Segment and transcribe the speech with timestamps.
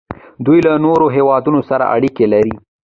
[0.45, 2.53] دوی له نورو هیوادونو سره اړیکې لري.